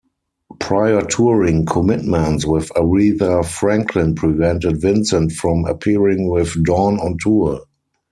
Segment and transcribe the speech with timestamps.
[0.59, 7.61] Prior touring commitments with Aretha Franklin prevented Vincent from appearing with Dawn on tour.